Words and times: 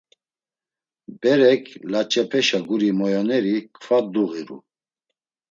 Berek, 1.21 1.65
laç̌epeşa 1.91 2.59
guri 2.67 2.89
moyonori 2.99 3.55
kva 3.81 3.99
duğiru. 4.13 4.57